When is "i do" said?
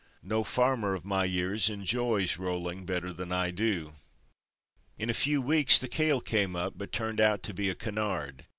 3.31-3.97